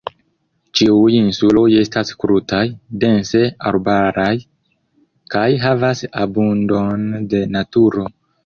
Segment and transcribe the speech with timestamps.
[0.77, 2.63] Ĉiuj insuloj estas krutaj,
[3.05, 4.33] dense arbaraj
[5.35, 8.11] kaj havas abundon de naturo.